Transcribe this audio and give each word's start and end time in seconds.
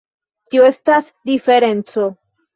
Tio 0.53 0.65
estas 0.69 1.11
diferenco. 1.31 2.09